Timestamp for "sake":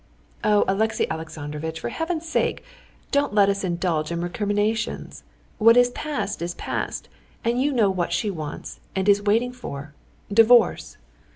2.27-2.63